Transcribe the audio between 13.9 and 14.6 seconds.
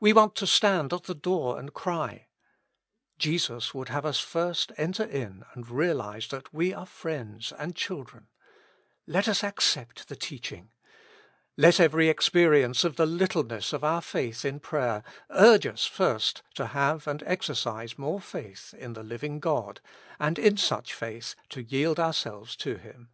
faith in